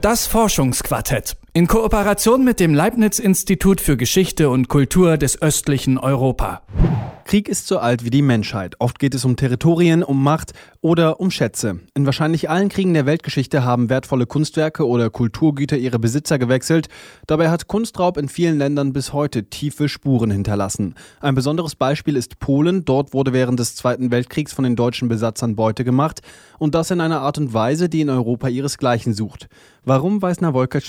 Das 0.00 0.26
Forschungsquartett. 0.26 1.36
In 1.52 1.66
Kooperation 1.66 2.44
mit 2.44 2.60
dem 2.60 2.74
Leibniz-Institut 2.74 3.80
für 3.80 3.96
Geschichte 3.96 4.50
und 4.50 4.68
Kultur 4.68 5.16
des 5.16 5.42
östlichen 5.42 5.98
Europa. 5.98 6.62
Krieg 7.24 7.48
ist 7.48 7.68
so 7.68 7.78
alt 7.78 8.04
wie 8.04 8.10
die 8.10 8.22
Menschheit. 8.22 8.74
Oft 8.80 8.98
geht 8.98 9.14
es 9.14 9.24
um 9.24 9.36
Territorien, 9.36 10.02
um 10.02 10.20
Macht 10.20 10.52
oder 10.80 11.20
um 11.20 11.30
Schätze. 11.30 11.78
In 11.94 12.04
wahrscheinlich 12.04 12.50
allen 12.50 12.68
Kriegen 12.68 12.92
der 12.92 13.06
Weltgeschichte 13.06 13.64
haben 13.64 13.88
wertvolle 13.88 14.26
Kunstwerke 14.26 14.84
oder 14.84 15.10
Kulturgüter 15.10 15.76
ihre 15.76 16.00
Besitzer 16.00 16.40
gewechselt. 16.40 16.88
Dabei 17.28 17.48
hat 17.50 17.68
Kunstraub 17.68 18.16
in 18.16 18.28
vielen 18.28 18.58
Ländern 18.58 18.92
bis 18.92 19.12
heute 19.12 19.44
tiefe 19.44 19.88
Spuren 19.88 20.32
hinterlassen. 20.32 20.96
Ein 21.20 21.36
besonderes 21.36 21.76
Beispiel 21.76 22.16
ist 22.16 22.40
Polen. 22.40 22.84
Dort 22.84 23.12
wurde 23.12 23.32
während 23.32 23.60
des 23.60 23.76
Zweiten 23.76 24.10
Weltkriegs 24.10 24.52
von 24.52 24.64
den 24.64 24.74
deutschen 24.74 25.06
Besatzern 25.08 25.54
Beute 25.54 25.84
gemacht. 25.84 26.22
Und 26.58 26.74
das 26.74 26.90
in 26.90 27.00
einer 27.00 27.20
Art 27.20 27.38
und 27.38 27.54
Weise, 27.54 27.88
die 27.88 28.00
in 28.00 28.10
Europa 28.10 28.48
ihresgleichen 28.48 29.14
sucht. 29.14 29.48
Warum 29.84 30.20
weiß 30.20 30.40
Nawolka 30.40 30.80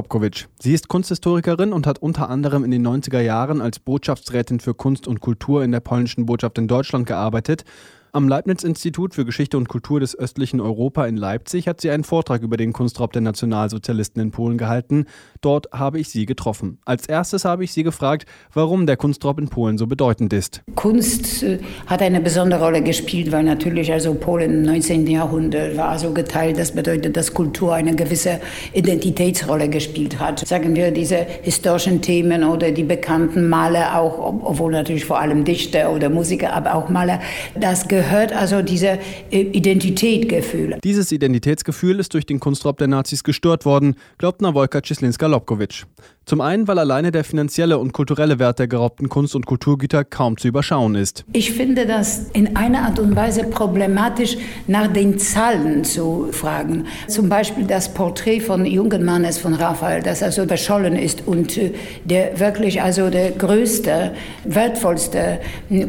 Czyslinska-Lobkowicz? 0.00 0.48
Sie 0.60 0.72
ist 0.72 0.88
Kunsthistorikerin 0.88 1.72
und 1.72 1.86
hat 1.86 2.00
unter 2.00 2.28
anderem 2.30 2.64
in 2.64 2.70
den 2.70 2.86
90er 2.86 3.20
Jahren 3.20 3.60
als 3.60 3.78
Botschaftsrätin 3.78 4.60
für 4.60 4.74
Kunst 4.74 5.06
und 5.06 5.20
Kultur 5.20 5.62
in 5.62 5.72
der 5.72 5.80
polnischen 5.80 6.26
Botschaft 6.26 6.58
in 6.58 6.68
Deutschland 6.68 7.06
gearbeitet 7.06 7.64
am 8.12 8.28
Leibniz-Institut 8.28 9.14
für 9.14 9.24
Geschichte 9.24 9.56
und 9.56 9.68
Kultur 9.68 10.00
des 10.00 10.18
östlichen 10.18 10.60
Europa 10.60 11.06
in 11.06 11.16
Leipzig 11.16 11.68
hat 11.68 11.80
sie 11.80 11.90
einen 11.90 12.04
Vortrag 12.04 12.42
über 12.42 12.56
den 12.56 12.72
Kunstraub 12.72 13.12
der 13.12 13.22
Nationalsozialisten 13.22 14.20
in 14.20 14.30
Polen 14.30 14.58
gehalten. 14.58 15.06
Dort 15.40 15.68
habe 15.72 16.00
ich 16.00 16.08
sie 16.08 16.26
getroffen. 16.26 16.78
Als 16.84 17.06
erstes 17.06 17.44
habe 17.44 17.62
ich 17.64 17.72
sie 17.72 17.82
gefragt, 17.82 18.26
warum 18.52 18.86
der 18.86 18.96
Kunstraub 18.96 19.38
in 19.38 19.48
Polen 19.48 19.78
so 19.78 19.86
bedeutend 19.86 20.32
ist. 20.32 20.62
Kunst 20.74 21.42
äh, 21.42 21.58
hat 21.86 22.02
eine 22.02 22.20
besondere 22.20 22.64
Rolle 22.64 22.82
gespielt, 22.82 23.30
weil 23.30 23.44
natürlich 23.44 23.92
also 23.92 24.14
Polen 24.14 24.50
im 24.50 24.62
19. 24.62 25.06
Jahrhundert 25.06 25.76
war 25.76 25.98
so 25.98 26.12
geteilt. 26.12 26.58
Das 26.58 26.72
bedeutet, 26.72 27.16
dass 27.16 27.32
Kultur 27.32 27.74
eine 27.74 27.94
gewisse 27.94 28.40
Identitätsrolle 28.72 29.68
gespielt 29.68 30.18
hat. 30.18 30.40
Sagen 30.46 30.74
wir 30.74 30.90
diese 30.90 31.26
historischen 31.42 32.02
Themen 32.02 32.42
oder 32.44 32.72
die 32.72 32.84
bekannten 32.84 33.48
Maler 33.48 33.98
auch, 33.98 34.18
obwohl 34.18 34.72
natürlich 34.72 35.04
vor 35.04 35.20
allem 35.20 35.44
Dichter 35.44 35.92
oder 35.92 36.10
Musiker, 36.10 36.52
aber 36.52 36.74
auch 36.74 36.88
Maler, 36.88 37.20
das 37.54 37.86
gehört 37.86 37.99
gehört 38.00 38.32
also 38.32 38.62
diese 38.62 38.98
äh, 39.30 39.40
Identitätgefühl. 39.40 40.78
Dieses 40.82 41.12
Identitätsgefühl 41.12 42.00
ist 42.00 42.14
durch 42.14 42.24
den 42.24 42.40
Kunstraub 42.40 42.78
der 42.78 42.88
Nazis 42.88 43.24
gestört 43.24 43.66
worden, 43.66 43.96
glaubt 44.16 44.40
Nawolka 44.40 44.78
Cislinska-Lobkowicz. 44.82 45.84
Zum 46.30 46.40
einen, 46.40 46.66
weil 46.68 46.78
alleine 46.78 47.10
der 47.10 47.24
finanzielle 47.24 47.78
und 47.78 47.92
kulturelle 47.92 48.38
Wert 48.38 48.60
der 48.60 48.68
geraubten 48.68 49.08
Kunst- 49.08 49.34
und 49.34 49.46
Kulturgüter 49.46 50.04
kaum 50.04 50.38
zu 50.38 50.46
überschauen 50.46 50.94
ist. 50.94 51.24
Ich 51.32 51.50
finde 51.50 51.86
das 51.86 52.26
in 52.32 52.56
einer 52.56 52.82
Art 52.82 53.00
und 53.00 53.16
Weise 53.16 53.42
problematisch, 53.42 54.36
nach 54.68 54.86
den 54.86 55.18
Zahlen 55.18 55.82
zu 55.82 56.28
fragen. 56.30 56.86
Zum 57.08 57.28
Beispiel 57.28 57.64
das 57.64 57.92
Porträt 57.92 58.38
von 58.38 58.64
jungen 58.64 59.04
Mannes 59.04 59.38
von 59.38 59.54
Raphael, 59.54 60.02
das 60.02 60.22
also 60.22 60.46
verschollen 60.46 60.94
ist 60.94 61.26
und 61.26 61.56
äh, 61.56 61.72
der 62.04 62.38
wirklich 62.38 62.80
also 62.80 63.10
der 63.10 63.32
größte, 63.32 64.12
wertvollste 64.44 65.40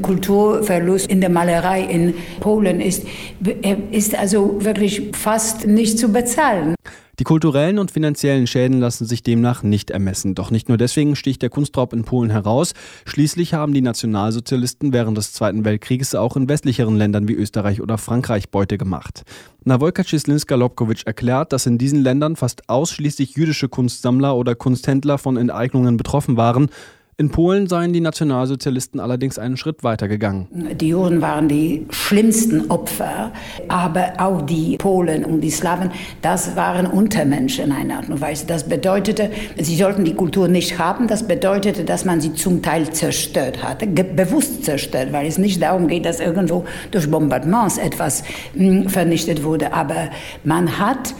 Kulturverlust 0.02 1.06
in 1.06 1.22
der 1.22 1.30
Malerei 1.30 1.84
in 1.84 2.02
in 2.02 2.16
Polen 2.39 2.81
ist, 2.81 3.06
ist 3.92 4.17
also 4.17 4.64
wirklich 4.64 5.12
fast 5.14 5.67
nicht 5.67 6.00
zu 6.00 6.12
bezahlen. 6.12 6.75
Die 7.22 7.23
kulturellen 7.23 7.77
und 7.77 7.91
finanziellen 7.91 8.47
Schäden 8.47 8.80
lassen 8.80 9.05
sich 9.05 9.22
demnach 9.22 9.61
nicht 9.61 9.91
ermessen. 9.91 10.33
Doch 10.33 10.50
nicht 10.50 10.69
nur 10.69 10.80
deswegen 10.80 11.16
sticht 11.16 11.44
der 11.44 11.52
Kunstraub 11.52 11.94
in 11.94 12.03
Polen 12.03 12.31
heraus. 12.31 12.73
Schließlich 13.05 13.53
haben 13.53 13.75
die 13.75 13.83
Nationalsozialisten 13.83 14.91
während 14.91 15.19
des 15.19 15.31
Zweiten 15.31 15.63
Weltkrieges 15.63 16.16
auch 16.16 16.36
in 16.36 16.50
westlicheren 16.50 16.97
Ländern 16.97 17.28
wie 17.28 17.36
Österreich 17.36 17.80
oder 17.80 18.00
Frankreich 18.00 18.50
Beute 18.50 18.80
gemacht. 18.80 19.22
Nawolka 19.66 20.02
Cislinska-Lobkowicz 20.02 21.03
erklärt, 21.03 21.53
dass 21.53 21.67
in 21.67 21.78
diesen 21.78 22.02
Ländern 22.02 22.38
fast 22.38 22.67
ausschließlich 22.67 23.35
jüdische 23.35 23.69
Kunstsammler 23.69 24.35
oder 24.35 24.56
Kunsthändler 24.56 25.19
von 25.19 25.38
Enteignungen 25.38 25.97
betroffen 25.97 26.38
waren. 26.38 26.72
In 27.17 27.30
Polen 27.30 27.67
seien 27.67 27.94
die 27.94 28.00
Nationalsozialisten 28.00 29.00
allerdings 29.00 29.38
einen 29.38 29.58
Schritt 29.58 29.84
weiter 29.84 30.08
gegangen. 30.08 30.47
Die 30.75 30.88
Juden 30.88 31.22
waren 31.22 31.47
die 31.47 31.85
schlimmsten 31.90 32.72
Opfer, 32.72 33.31
aber 33.68 34.13
auch 34.18 34.41
die 34.41 34.78
Polen 34.78 35.25
und 35.25 35.41
die 35.41 35.52
Slawen, 35.52 35.91
das 36.22 36.56
waren 36.56 36.88
Untermenschen 36.88 37.66
in 37.66 37.72
einer 37.72 37.97
Art 37.97 38.09
und 38.09 38.22
Weise. 38.22 38.47
Das 38.47 38.68
bedeutete, 38.68 39.30
sie 39.58 39.75
sollten 39.75 40.03
die 40.03 40.16
Kultur 40.16 40.47
nicht 40.47 40.80
haben. 40.80 41.08
Das 41.08 41.28
bedeutete, 41.28 41.84
dass 41.84 42.06
man 42.06 42.22
sie 42.22 42.34
zum 42.34 42.62
Teil 42.62 42.90
zerstört 42.91 43.62
hatte, 43.64 43.85
bewusst 43.88 44.64
zerstört, 44.64 45.12
weil 45.12 45.28
es 45.28 45.38
nicht 45.38 45.62
darum 45.62 45.88
geht, 45.88 46.06
dass 46.06 46.19
irgendwo 46.19 46.66
durch 46.91 47.12
Bombardements 47.12 47.78
etwas 47.78 48.24
hm, 48.56 48.90
vernichtet 48.90 49.44
wurde. 49.44 49.74
Aber 49.74 50.09
man 50.44 50.80
hat 50.80 51.14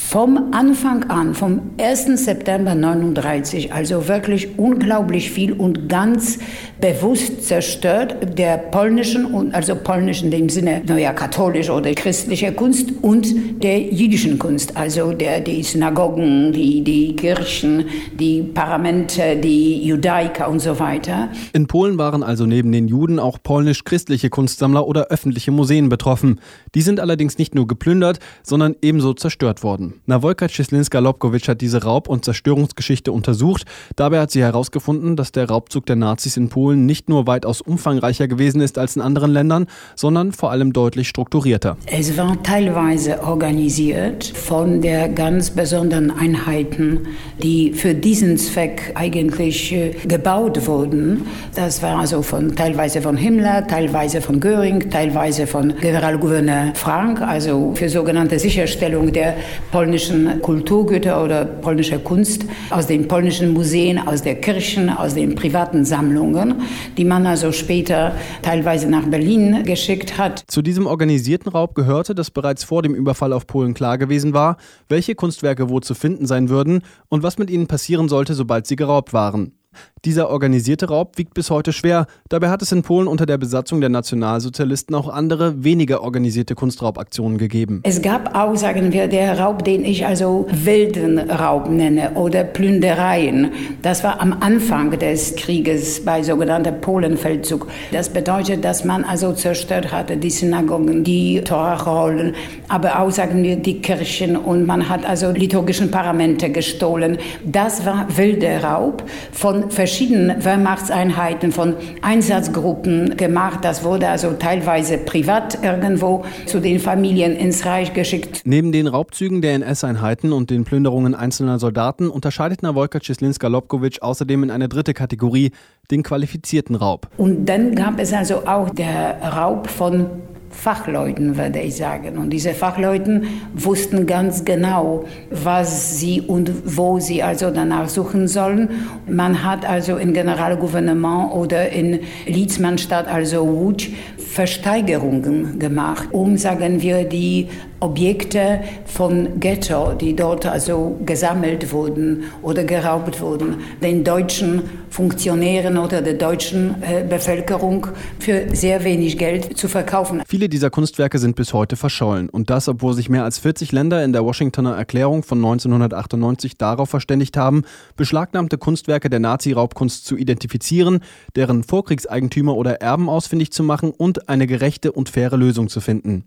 vom 0.00 0.52
Anfang 0.52 1.04
an, 1.10 1.34
vom 1.34 1.70
1. 1.78 2.24
September 2.24 2.74
39, 2.74 3.72
also 3.72 4.08
wirklich 4.08 4.58
unglaublich 4.58 5.30
viel 5.30 5.52
und 5.52 5.88
ganz 5.88 6.38
bewusst 6.80 7.44
zerstört 7.44 8.38
der 8.38 8.56
polnischen 8.56 9.26
und 9.26 9.54
also 9.54 9.74
polnischen 9.74 10.30
dem 10.30 10.48
Sinne 10.48 10.82
naja 10.86 11.12
katholische 11.12 11.72
oder 11.72 11.92
christliche 11.94 12.52
Kunst 12.52 12.92
und 13.02 13.62
der 13.62 13.80
jüdischen 13.80 14.38
Kunst, 14.38 14.76
also 14.76 15.12
der 15.12 15.40
die 15.40 15.62
Synagogen, 15.62 16.52
die 16.52 16.82
die 16.82 17.16
Kirchen, 17.16 17.84
die 18.18 18.42
Paramente, 18.42 19.36
die 19.36 19.84
Judaiker 19.84 20.48
und 20.48 20.60
so 20.60 20.78
weiter. 20.78 21.28
In 21.52 21.66
Polen 21.66 21.98
waren 21.98 22.22
also 22.22 22.46
neben 22.46 22.70
den 22.70 22.86
Juden 22.88 23.18
auch 23.18 23.38
polnisch-christliche 23.42 24.30
Kunstsammler 24.30 24.86
oder 24.86 25.08
öffentliche 25.08 25.50
Museen 25.50 25.88
betroffen. 25.88 26.40
Die 26.74 26.82
sind 26.82 27.00
allerdings 27.00 27.36
nicht 27.36 27.54
nur 27.54 27.66
geplündert, 27.66 28.20
sondern 28.42 28.76
ebenso 28.80 29.12
zerstört 29.12 29.62
worden. 29.62 29.87
Nawolka 30.06 30.48
Cislinska-Lobkowicz 30.48 31.48
hat 31.48 31.60
diese 31.60 31.82
Raub- 31.82 32.08
und 32.08 32.24
Zerstörungsgeschichte 32.24 33.12
untersucht. 33.12 33.64
Dabei 33.96 34.20
hat 34.20 34.30
sie 34.30 34.42
herausgefunden, 34.42 35.16
dass 35.16 35.32
der 35.32 35.48
Raubzug 35.48 35.86
der 35.86 35.96
Nazis 35.96 36.36
in 36.36 36.48
Polen 36.48 36.86
nicht 36.86 37.08
nur 37.08 37.26
weitaus 37.26 37.60
umfangreicher 37.60 38.28
gewesen 38.28 38.60
ist 38.60 38.78
als 38.78 38.96
in 38.96 39.02
anderen 39.02 39.30
Ländern, 39.32 39.66
sondern 39.96 40.32
vor 40.32 40.50
allem 40.50 40.72
deutlich 40.72 41.08
strukturierter. 41.08 41.76
Es 41.86 42.16
war 42.16 42.42
teilweise 42.42 43.22
organisiert 43.22 44.24
von 44.24 44.80
der 44.80 45.08
ganz 45.08 45.50
besonderen 45.50 46.10
Einheiten, 46.10 47.06
die 47.42 47.72
für 47.72 47.94
diesen 47.94 48.36
Zweck 48.38 48.92
eigentlich 48.94 49.72
äh, 49.72 49.90
gebaut 50.06 50.66
wurden. 50.66 51.26
Das 51.54 51.82
war 51.82 51.98
also 51.98 52.22
von, 52.22 52.54
teilweise 52.54 53.02
von 53.02 53.16
Himmler, 53.16 53.66
teilweise 53.66 54.20
von 54.20 54.40
Göring, 54.40 54.90
teilweise 54.90 55.46
von 55.46 55.74
Generalgouverneur 55.80 56.72
Frank, 56.74 57.20
also 57.20 57.72
für 57.74 57.88
sogenannte 57.88 58.38
Sicherstellung 58.38 59.12
der 59.12 59.34
polnischen 59.78 60.42
Kulturgüter 60.42 61.22
oder 61.22 61.44
polnischer 61.44 62.00
Kunst 62.00 62.44
aus 62.70 62.88
den 62.88 63.06
polnischen 63.06 63.52
Museen, 63.52 63.96
aus 64.00 64.22
der 64.22 64.34
Kirchen, 64.34 64.90
aus 64.90 65.14
den 65.14 65.36
privaten 65.36 65.84
Sammlungen, 65.84 66.62
die 66.96 67.04
man 67.04 67.24
also 67.28 67.52
später 67.52 68.12
teilweise 68.42 68.90
nach 68.90 69.06
Berlin 69.06 69.62
geschickt 69.62 70.18
hat. 70.18 70.42
Zu 70.48 70.62
diesem 70.62 70.86
organisierten 70.86 71.52
Raub 71.52 71.76
gehörte, 71.76 72.16
dass 72.16 72.32
bereits 72.32 72.64
vor 72.64 72.82
dem 72.82 72.92
Überfall 72.92 73.32
auf 73.32 73.46
Polen 73.46 73.72
klar 73.72 73.98
gewesen 73.98 74.32
war, 74.32 74.56
welche 74.88 75.14
Kunstwerke 75.14 75.68
wo 75.68 75.78
zu 75.78 75.94
finden 75.94 76.26
sein 76.26 76.48
würden 76.48 76.82
und 77.08 77.22
was 77.22 77.38
mit 77.38 77.48
ihnen 77.48 77.68
passieren 77.68 78.08
sollte, 78.08 78.34
sobald 78.34 78.66
sie 78.66 78.74
geraubt 78.74 79.12
waren. 79.12 79.57
Dieser 80.04 80.30
organisierte 80.30 80.88
Raub 80.88 81.18
wiegt 81.18 81.34
bis 81.34 81.50
heute 81.50 81.72
schwer. 81.72 82.06
Dabei 82.28 82.50
hat 82.50 82.62
es 82.62 82.70
in 82.70 82.82
Polen 82.82 83.08
unter 83.08 83.26
der 83.26 83.36
Besatzung 83.36 83.80
der 83.80 83.90
Nationalsozialisten 83.90 84.94
auch 84.94 85.08
andere, 85.08 85.64
weniger 85.64 86.02
organisierte 86.02 86.54
Kunstraubaktionen 86.54 87.36
gegeben. 87.36 87.80
Es 87.82 88.00
gab 88.00 88.36
auch, 88.36 88.56
sagen 88.56 88.92
wir, 88.92 89.08
der 89.08 89.38
Raub, 89.40 89.64
den 89.64 89.84
ich 89.84 90.06
also 90.06 90.46
wilden 90.50 91.18
Raub 91.18 91.68
nenne 91.68 92.12
oder 92.14 92.44
Plündereien. 92.44 93.50
Das 93.82 94.04
war 94.04 94.20
am 94.20 94.36
Anfang 94.40 94.96
des 94.98 95.34
Krieges 95.34 96.04
bei 96.04 96.22
sogenannter 96.22 96.72
Polenfeldzug. 96.72 97.66
Das 97.90 98.08
bedeutet, 98.08 98.64
dass 98.64 98.84
man 98.84 99.02
also 99.04 99.32
zerstört 99.32 99.92
hatte 99.92 100.16
die 100.16 100.30
Synagogen, 100.30 101.02
die 101.02 101.40
Torrollen, 101.40 102.34
aber 102.68 103.00
auch, 103.00 103.10
sagen 103.10 103.42
wir, 103.42 103.56
die 103.56 103.80
Kirchen 103.80 104.36
und 104.36 104.66
man 104.66 104.88
hat 104.88 105.04
also 105.04 105.30
liturgischen 105.30 105.90
Paramente 105.90 106.50
gestohlen. 106.50 107.18
Das 107.44 107.84
war 107.84 108.06
wilder 108.16 108.62
Raub 108.62 109.02
von 109.32 109.67
verschiedenen 109.70 110.44
Wehrmachtseinheiten, 110.44 111.52
von 111.52 111.74
Einsatzgruppen 112.02 113.16
gemacht. 113.16 113.60
Das 113.62 113.84
wurde 113.84 114.08
also 114.08 114.32
teilweise 114.32 114.98
privat 114.98 115.62
irgendwo 115.62 116.24
zu 116.46 116.60
den 116.60 116.78
Familien 116.78 117.36
ins 117.36 117.64
Reich 117.64 117.92
geschickt. 117.94 118.42
Neben 118.44 118.72
den 118.72 118.86
Raubzügen 118.86 119.42
der 119.42 119.54
NS-Einheiten 119.54 120.32
und 120.32 120.50
den 120.50 120.64
Plünderungen 120.64 121.14
einzelner 121.14 121.58
Soldaten 121.58 122.08
unterscheidet 122.08 122.62
Nawolka 122.62 123.00
Cislinska-Lobkowicz 123.00 123.98
außerdem 124.00 124.44
in 124.44 124.50
eine 124.50 124.68
dritte 124.68 124.94
Kategorie, 124.94 125.52
den 125.90 126.02
qualifizierten 126.02 126.76
Raub. 126.76 127.08
Und 127.16 127.46
dann 127.46 127.74
gab 127.74 127.98
es 127.98 128.12
also 128.12 128.46
auch 128.46 128.70
der 128.70 129.20
Raub 129.22 129.68
von 129.68 130.06
Fachleuten, 130.50 131.36
würde 131.36 131.60
ich 131.60 131.76
sagen. 131.76 132.18
Und 132.18 132.30
diese 132.30 132.52
Fachleuten 132.54 133.24
wussten 133.54 134.06
ganz 134.06 134.44
genau, 134.44 135.04
was 135.30 135.98
sie 135.98 136.20
und 136.20 136.50
wo 136.76 136.98
sie 136.98 137.22
also 137.22 137.50
danach 137.50 137.88
suchen 137.88 138.28
sollen. 138.28 138.70
Man 139.06 139.44
hat 139.44 139.68
also 139.68 139.96
im 139.96 140.12
Generalgouvernement 140.12 141.32
oder 141.32 141.70
in 141.70 142.00
Liedsmannstadt, 142.26 143.06
also 143.08 143.44
Łódź, 143.44 143.90
Versteigerungen 144.16 145.58
gemacht, 145.58 146.08
um, 146.12 146.36
sagen 146.36 146.82
wir, 146.82 147.04
die 147.04 147.48
Objekte 147.80 148.60
von 148.86 149.38
Ghetto, 149.38 149.92
die 149.92 150.16
dort 150.16 150.46
also 150.46 150.98
gesammelt 151.04 151.72
wurden 151.72 152.24
oder 152.42 152.64
geraubt 152.64 153.20
wurden, 153.20 153.58
den 153.82 154.02
deutschen 154.02 154.62
Funktionären 154.90 155.78
oder 155.78 156.02
der 156.02 156.14
deutschen 156.14 156.82
äh, 156.82 157.04
Bevölkerung 157.08 157.86
für 158.18 158.54
sehr 158.54 158.82
wenig 158.84 159.16
Geld 159.16 159.56
zu 159.56 159.68
verkaufen. 159.68 160.22
Viele 160.26 160.48
dieser 160.48 160.70
Kunstwerke 160.70 161.18
sind 161.18 161.36
bis 161.36 161.52
heute 161.52 161.76
verschollen 161.76 162.28
und 162.28 162.50
das, 162.50 162.68
obwohl 162.68 162.94
sich 162.94 163.08
mehr 163.08 163.24
als 163.24 163.38
40 163.38 163.70
Länder 163.70 164.02
in 164.02 164.12
der 164.12 164.24
Washingtoner 164.24 164.74
Erklärung 164.74 165.22
von 165.22 165.38
1998 165.38 166.56
darauf 166.58 166.90
verständigt 166.90 167.36
haben, 167.36 167.62
beschlagnahmte 167.96 168.58
Kunstwerke 168.58 169.08
der 169.08 169.20
Nazi-Raubkunst 169.20 170.04
zu 170.04 170.16
identifizieren, 170.16 171.00
deren 171.36 171.62
Vorkriegseigentümer 171.62 172.56
oder 172.56 172.80
Erben 172.80 173.08
ausfindig 173.08 173.52
zu 173.52 173.62
machen 173.62 173.92
und 173.96 174.28
eine 174.28 174.46
gerechte 174.46 174.90
und 174.90 175.08
faire 175.08 175.36
Lösung 175.36 175.68
zu 175.68 175.80
finden. 175.80 176.24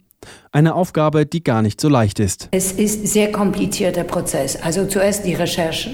Eine 0.54 0.76
Aufgabe, 0.76 1.26
die 1.26 1.44
gar 1.44 1.62
nicht 1.62 1.80
so 1.80 1.88
leicht 1.88 2.20
ist. 2.20 2.50
Es 2.52 2.74
ist 2.74 3.04
ein 3.04 3.08
sehr 3.08 3.32
komplizierter 3.32 4.04
Prozess. 4.04 4.62
Also 4.62 4.86
zuerst 4.86 5.26
die 5.26 5.34
Recherche. 5.34 5.92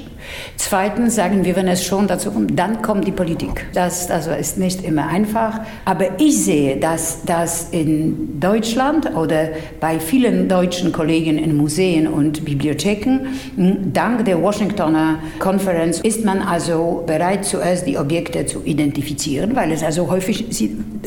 Zweitens 0.56 1.14
sagen 1.14 1.46
wir, 1.46 1.56
wenn 1.56 1.68
es 1.68 1.86
schon 1.86 2.08
dazu 2.08 2.32
kommt, 2.32 2.58
dann 2.58 2.82
kommt 2.82 3.06
die 3.06 3.12
Politik. 3.12 3.68
Das 3.76 4.10
also 4.10 4.32
ist 4.32 4.58
nicht 4.58 4.84
immer 4.84 5.08
einfach. 5.10 5.62
Aber 5.86 6.20
ich 6.20 6.44
sehe, 6.44 6.78
dass 6.78 7.24
das 7.24 7.70
in 7.70 8.40
Deutschland 8.40 9.16
oder 9.16 9.50
bei 9.80 10.00
vielen 10.00 10.50
deutschen 10.50 10.92
Kollegen 10.92 11.38
in 11.38 11.56
Museen 11.56 12.08
und 12.08 12.44
Bibliotheken, 12.44 13.28
hm, 13.56 13.94
dank 13.94 14.26
der 14.26 14.42
Washingtoner 14.42 15.20
Konferenz, 15.38 16.00
ist 16.00 16.26
man 16.26 16.42
also 16.42 17.04
bereit, 17.06 17.46
zuerst 17.46 17.86
die 17.86 18.00
Objekte 18.00 18.48
zu 18.48 18.64
identifizieren, 18.64 19.56
weil 19.56 19.72
es 19.72 19.84
also 19.84 20.10
häufig, 20.10 20.48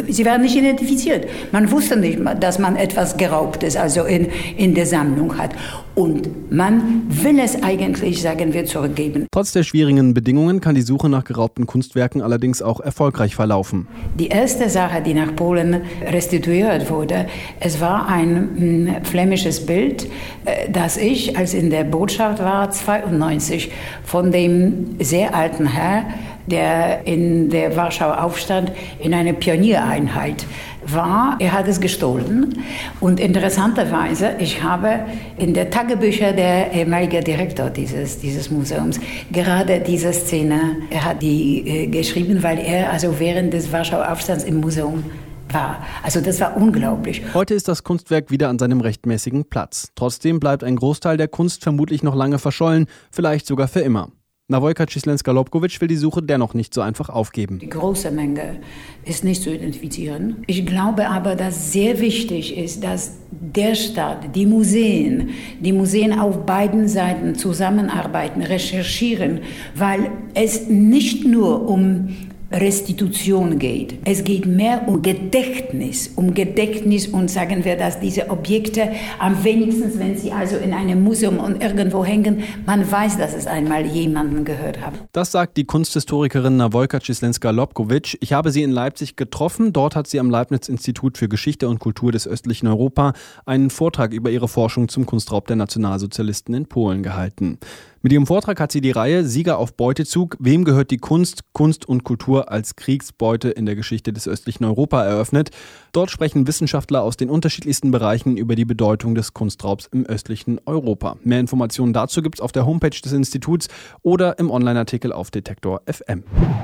sie, 0.08 0.25
werden 0.25 0.43
nicht 0.43 0.56
identifiziert. 0.56 1.26
Man 1.52 1.70
wusste 1.70 1.97
nicht, 1.97 2.19
dass 2.41 2.58
man 2.58 2.76
etwas 2.76 3.17
Geraubtes 3.17 3.76
also 3.76 4.05
in, 4.05 4.29
in 4.56 4.75
der 4.75 4.87
Sammlung 4.87 5.37
hat. 5.38 5.50
Und 5.94 6.50
man 6.50 7.02
will 7.08 7.38
es 7.38 7.62
eigentlich, 7.62 8.23
sagen 8.23 8.55
wir, 8.55 8.64
zurückgeben. 8.64 9.26
Trotz 9.32 9.52
der 9.52 9.64
schwierigen 9.64 10.14
Bedingungen 10.14 10.61
kann 10.61 10.75
die 10.75 10.82
Suche 10.82 11.08
nach 11.08 11.25
geraubten 11.25 11.67
Kunstwerken 11.67 12.23
allerdings 12.23 12.62
auch 12.62 12.81
erfolgreich 12.81 13.35
verlaufen. 13.35 13.87
Die 14.19 14.29
erste 14.29 14.70
Sache, 14.70 15.02
die 15.02 15.14
nach 15.14 15.35
Polen 15.35 15.82
restituiert 16.06 16.91
wurde, 16.91 17.26
es 17.58 17.81
war 17.81 18.08
ein 18.08 18.49
hm, 18.56 19.05
flämisches 19.05 19.67
Bild, 19.67 20.06
äh, 20.44 20.70
das 20.73 20.97
ich, 20.97 21.37
als 21.37 21.55
in 21.55 21.70
der 21.70 21.85
Botschaft 21.85 22.38
war, 22.38 22.70
92, 22.70 23.70
von 24.05 24.32
dem 24.32 24.97
sehr 25.00 25.35
alten 25.35 25.67
Herr, 25.67 26.05
der 26.46 27.06
in 27.06 27.50
der 27.50 27.76
Warschauer 27.76 28.22
Aufstand 28.22 28.72
in 28.98 29.14
eine 29.14 29.34
Pioniereinheit 29.34 30.46
war, 30.87 31.37
er 31.38 31.52
hat 31.52 31.69
es 31.69 31.81
gestohlen. 31.81 32.62
Und 33.00 33.20
interessanterweise, 33.20 34.32
ich 34.38 34.62
habe 34.62 35.00
in 35.37 35.54
der 35.54 35.70
Tagebücher 35.70 36.32
der 36.32 36.72
ehemalige 36.72 37.20
Direktor 37.20 37.70
dieses, 37.70 38.19
dieses 38.19 38.50
Museums 38.50 38.98
gerade 39.32 39.81
diese 39.81 40.12
Szene, 40.12 40.76
er 40.90 41.04
hat 41.04 41.22
die 41.22 41.66
äh, 41.66 41.87
geschrieben, 41.87 42.42
weil 42.42 42.58
er 42.58 42.92
also 42.92 43.19
während 43.19 43.52
des 43.52 43.72
Warschauer 43.72 44.10
Aufstands 44.10 44.44
im 44.44 44.60
Museum 44.60 45.04
war. 45.52 45.84
Also 46.02 46.20
das 46.20 46.40
war 46.40 46.56
unglaublich. 46.56 47.22
Heute 47.34 47.54
ist 47.54 47.69
das 47.69 47.82
Kunstwerk 47.82 48.31
wieder 48.31 48.48
an 48.48 48.58
seinem 48.58 48.81
rechtmäßigen 48.81 49.46
Platz. 49.46 49.88
Trotzdem 49.94 50.40
bleibt 50.40 50.64
ein 50.64 50.76
Großteil 50.76 51.16
der 51.16 51.28
Kunst 51.28 51.62
vermutlich 51.62 52.02
noch 52.02 52.14
lange 52.14 52.38
verschollen, 52.38 52.87
vielleicht 53.10 53.46
sogar 53.46 53.69
für 53.69 53.81
immer. 53.81 54.10
Nawojka 54.50 54.85
Cislenska-Lobkowicz 54.88 55.81
will 55.81 55.87
die 55.87 55.97
Suche 55.97 56.25
dennoch 56.25 56.55
nicht 56.55 56.75
so 56.75 56.81
einfach 56.81 57.08
aufgeben. 57.08 57.61
Die 57.61 57.69
große 57.69 58.11
Menge 58.11 58.56
ist 59.05 59.23
nicht 59.23 59.43
zu 59.43 59.55
identifizieren. 59.55 60.43
Ich 60.49 60.67
glaube 60.67 61.08
aber, 61.08 61.37
dass 61.37 61.70
sehr 61.70 62.00
wichtig 62.00 62.58
ist, 62.58 62.82
dass 62.82 63.19
der 63.31 63.76
Staat, 63.76 64.35
die 64.35 64.47
Museen, 64.47 65.31
die 65.61 65.73
Museen 65.73 66.19
auf 66.19 66.47
beiden 66.47 66.88
Seiten 66.88 67.37
zusammenarbeiten, 67.37 68.43
recherchieren, 68.43 69.43
weil 69.76 70.11
es 70.35 70.67
nicht 70.69 71.25
nur 71.25 71.69
um 71.69 72.08
Restitution 72.52 73.58
geht. 73.58 73.99
Es 74.05 74.25
geht 74.25 74.44
mehr 74.44 74.88
um 74.88 75.02
Gedächtnis, 75.02 76.08
um 76.17 76.35
Gedächtnis 76.35 77.06
und 77.06 77.31
sagen 77.31 77.64
wir, 77.64 77.76
dass 77.76 78.00
diese 78.00 78.29
Objekte 78.29 78.91
am 79.19 79.44
wenigsten, 79.44 79.99
wenn 79.99 80.17
sie 80.17 80.32
also 80.32 80.56
in 80.56 80.75
einem 80.75 81.02
Museum 81.02 81.38
und 81.38 81.62
irgendwo 81.62 82.05
hängen, 82.05 82.43
man 82.67 82.91
weiß, 82.91 83.19
dass 83.19 83.35
es 83.35 83.47
einmal 83.47 83.87
jemanden 83.87 84.44
gehört 84.44 84.81
hat. 84.81 84.94
Das 85.12 85.31
sagt 85.31 85.56
die 85.56 85.64
Kunsthistorikerin 85.64 86.56
Nawolka 86.56 86.99
Cislenska-Lobkowicz. 87.00 88.17
Ich 88.20 88.32
habe 88.32 88.50
sie 88.50 88.62
in 88.62 88.73
Leipzig 88.73 89.14
getroffen. 89.14 89.73
Dort 89.73 89.94
hat 89.94 90.08
sie 90.08 90.19
am 90.19 90.29
Leibniz-Institut 90.29 91.19
für 91.19 91.29
Geschichte 91.29 91.69
und 91.69 91.79
Kultur 91.79 92.11
des 92.11 92.26
östlichen 92.26 92.67
Europa 92.67 93.12
einen 93.47 93.70
Vortrag 93.70 94.12
über 94.12 94.31
ihre 94.31 94.49
Forschung 94.49 94.88
zum 94.88 95.06
Kunstraub 95.06 95.47
der 95.47 95.56
Nationalsozialisten 95.56 96.55
in 96.55 96.67
Polen 96.67 97.05
gehalten. 97.05 97.58
Mit 98.02 98.14
ihrem 98.14 98.26
Vortrag 98.26 98.58
hat 98.61 98.73
sie 98.73 98.81
die 98.81 98.93
Reihe 98.93 99.25
Sieger 99.25 99.58
auf 99.58 99.75
Beutezug, 99.75 100.38
wem 100.41 100.64
gehört 100.64 100.91
die 100.91 100.97
Kunst, 100.97 101.43
Kunst 101.52 101.87
und 101.87 102.02
Kultur 102.02 102.50
als 102.50 102.75
Kriegsbeute 102.75 103.50
in 103.50 103.67
der 103.67 103.76
Geschichte 103.76 104.14
des 104.14 104.26
östlichen 104.26 104.64
Europa 104.64 105.05
eröffnet. 105.05 105.50
Dort 105.93 106.11
sprechen 106.11 106.47
Wissenschaftler 106.47 107.02
aus 107.02 107.19
den 107.19 107.29
unterschiedlichsten 107.29 107.91
Bereichen 107.91 108.38
über 108.38 108.55
die 108.55 108.64
Bedeutung 108.64 109.14
des 109.14 109.35
Kunstraubs 109.35 109.87
im 109.93 110.06
östlichen 110.06 110.58
Europa. 110.64 111.17
Mehr 111.25 111.41
Informationen 111.41 111.93
dazu 111.93 112.23
gibt 112.23 112.37
es 112.37 112.41
auf 112.41 112.52
der 112.52 112.64
Homepage 112.64 112.88
des 112.88 113.12
Instituts 113.12 113.69
oder 114.00 114.38
im 114.38 114.50
Online-Artikel 114.50 115.12
auf 115.12 115.31
Detektor 115.31 115.82
FM. 115.85 116.23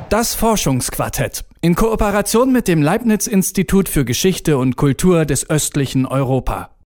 Das 0.08 0.34
Forschungsquartett 0.34 1.44
in 1.60 1.74
Kooperation 1.74 2.50
mit 2.50 2.66
dem 2.66 2.80
Leibniz 2.80 3.26
Institut 3.26 3.90
für 3.90 4.06
Geschichte 4.06 4.56
und 4.56 4.76
Kultur 4.76 5.26
des 5.26 5.50
östlichen 5.50 6.06
Europa. 6.06 6.75